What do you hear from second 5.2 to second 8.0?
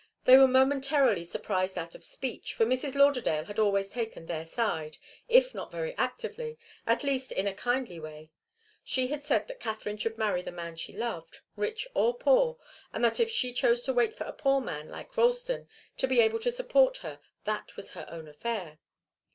if not very actively, at least in a kindly